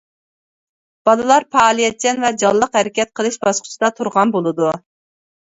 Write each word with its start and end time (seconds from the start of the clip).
بالىلار 1.09 1.45
پائالىيەتچان 1.55 2.23
ۋە 2.23 2.31
جانلىق 2.45 2.79
ھەرىكەت 2.81 3.13
قىلىش 3.21 3.39
باسقۇچىدا 3.45 3.93
تۇرغان 4.01 4.35
بولىدۇ. 4.41 4.75